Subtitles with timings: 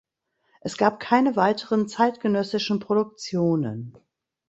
[0.61, 3.95] Es gab keine weiteren zeitgenössischen Produktionen.